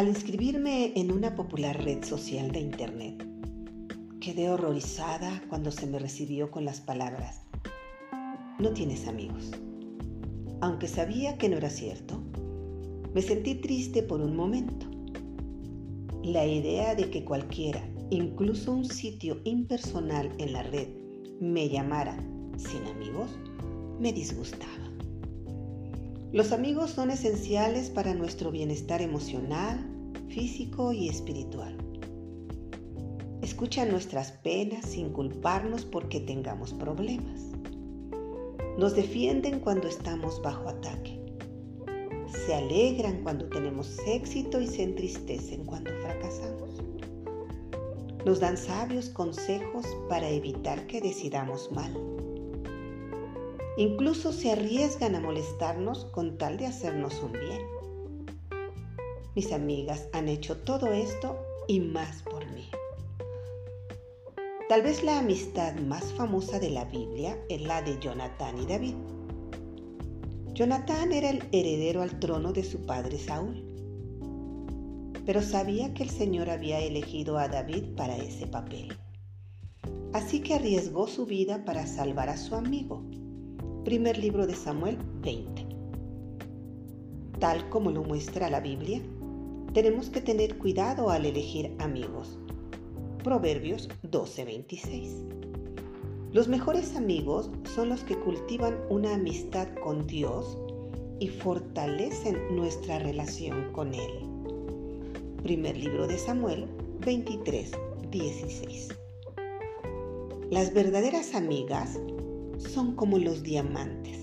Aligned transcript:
Al 0.00 0.08
inscribirme 0.08 0.94
en 0.96 1.12
una 1.12 1.34
popular 1.34 1.84
red 1.84 2.02
social 2.02 2.50
de 2.52 2.60
Internet, 2.60 3.22
quedé 4.18 4.48
horrorizada 4.48 5.42
cuando 5.50 5.70
se 5.70 5.86
me 5.86 5.98
recibió 5.98 6.50
con 6.50 6.64
las 6.64 6.80
palabras, 6.80 7.42
no 8.58 8.70
tienes 8.70 9.06
amigos. 9.06 9.50
Aunque 10.62 10.88
sabía 10.88 11.36
que 11.36 11.50
no 11.50 11.58
era 11.58 11.68
cierto, 11.68 12.18
me 13.12 13.20
sentí 13.20 13.56
triste 13.56 14.02
por 14.02 14.22
un 14.22 14.34
momento. 14.34 14.86
La 16.24 16.46
idea 16.46 16.94
de 16.94 17.10
que 17.10 17.22
cualquiera, 17.22 17.86
incluso 18.08 18.72
un 18.72 18.86
sitio 18.86 19.42
impersonal 19.44 20.32
en 20.38 20.54
la 20.54 20.62
red, 20.62 20.88
me 21.42 21.68
llamara 21.68 22.16
sin 22.56 22.86
amigos, 22.86 23.32
me 23.98 24.14
disgustaba. 24.14 24.89
Los 26.32 26.52
amigos 26.52 26.90
son 26.90 27.10
esenciales 27.10 27.90
para 27.90 28.14
nuestro 28.14 28.52
bienestar 28.52 29.02
emocional, 29.02 29.84
físico 30.28 30.92
y 30.92 31.08
espiritual. 31.08 31.76
Escuchan 33.42 33.90
nuestras 33.90 34.30
penas 34.30 34.86
sin 34.86 35.12
culparnos 35.12 35.84
porque 35.84 36.20
tengamos 36.20 36.72
problemas. 36.72 37.46
Nos 38.78 38.94
defienden 38.94 39.58
cuando 39.58 39.88
estamos 39.88 40.40
bajo 40.40 40.68
ataque. 40.68 41.20
Se 42.46 42.54
alegran 42.54 43.24
cuando 43.24 43.48
tenemos 43.48 43.98
éxito 44.06 44.60
y 44.60 44.68
se 44.68 44.84
entristecen 44.84 45.64
cuando 45.64 45.90
fracasamos. 46.00 46.80
Nos 48.24 48.38
dan 48.38 48.56
sabios 48.56 49.08
consejos 49.08 49.84
para 50.08 50.28
evitar 50.28 50.86
que 50.86 51.00
decidamos 51.00 51.72
mal 51.72 52.09
Incluso 53.80 54.30
se 54.30 54.52
arriesgan 54.52 55.14
a 55.14 55.20
molestarnos 55.20 56.04
con 56.12 56.36
tal 56.36 56.58
de 56.58 56.66
hacernos 56.66 57.18
un 57.22 57.32
bien. 57.32 57.62
Mis 59.34 59.52
amigas 59.52 60.06
han 60.12 60.28
hecho 60.28 60.58
todo 60.58 60.88
esto 60.88 61.38
y 61.66 61.80
más 61.80 62.20
por 62.24 62.44
mí. 62.52 62.68
Tal 64.68 64.82
vez 64.82 65.02
la 65.02 65.20
amistad 65.20 65.76
más 65.76 66.12
famosa 66.12 66.58
de 66.58 66.68
la 66.68 66.84
Biblia 66.84 67.38
es 67.48 67.62
la 67.62 67.80
de 67.80 67.98
Jonatán 67.98 68.58
y 68.58 68.66
David. 68.66 68.96
Jonatán 70.52 71.12
era 71.12 71.30
el 71.30 71.42
heredero 71.50 72.02
al 72.02 72.20
trono 72.20 72.52
de 72.52 72.64
su 72.64 72.84
padre 72.84 73.18
Saúl, 73.18 73.64
pero 75.24 75.40
sabía 75.40 75.94
que 75.94 76.02
el 76.02 76.10
Señor 76.10 76.50
había 76.50 76.80
elegido 76.80 77.38
a 77.38 77.48
David 77.48 77.94
para 77.96 78.14
ese 78.18 78.46
papel. 78.46 78.92
Así 80.12 80.40
que 80.40 80.56
arriesgó 80.56 81.06
su 81.06 81.24
vida 81.24 81.64
para 81.64 81.86
salvar 81.86 82.28
a 82.28 82.36
su 82.36 82.54
amigo 82.54 83.02
Primer 83.84 84.18
libro 84.18 84.46
de 84.46 84.54
Samuel 84.54 84.98
20. 85.22 85.66
Tal 87.38 87.66
como 87.70 87.90
lo 87.90 88.04
muestra 88.04 88.50
la 88.50 88.60
Biblia, 88.60 89.00
tenemos 89.72 90.10
que 90.10 90.20
tener 90.20 90.58
cuidado 90.58 91.08
al 91.08 91.24
elegir 91.24 91.74
amigos. 91.78 92.38
Proverbios 93.24 93.88
12:26. 94.02 95.24
Los 96.30 96.46
mejores 96.46 96.94
amigos 96.94 97.50
son 97.74 97.88
los 97.88 98.04
que 98.04 98.18
cultivan 98.18 98.78
una 98.90 99.14
amistad 99.14 99.66
con 99.82 100.06
Dios 100.06 100.58
y 101.18 101.28
fortalecen 101.28 102.54
nuestra 102.54 102.98
relación 102.98 103.72
con 103.72 103.94
Él. 103.94 104.10
Primer 105.42 105.78
libro 105.78 106.06
de 106.06 106.18
Samuel 106.18 106.66
23:16. 107.00 108.94
Las 110.50 110.74
verdaderas 110.74 111.34
amigas 111.34 111.98
son 112.68 112.94
como 112.94 113.18
los 113.18 113.42
diamantes, 113.42 114.18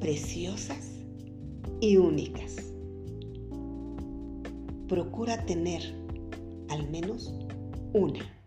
preciosas 0.00 1.02
y 1.80 1.96
únicas. 1.96 2.56
Procura 4.88 5.44
tener 5.46 5.82
al 6.68 6.90
menos 6.90 7.32
una. 7.92 8.39